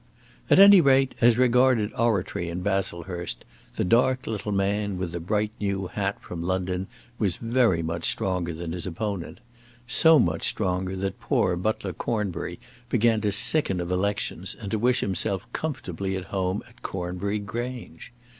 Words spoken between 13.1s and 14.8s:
to sicken of elections and to